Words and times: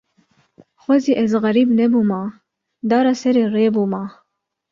Xwezî 0.83 1.13
ez 1.23 1.31
xerîb 1.43 1.69
nebûma, 1.79 2.23
dara 2.89 3.13
serê 3.21 3.45
rê 3.55 3.67
bûma 3.75 4.05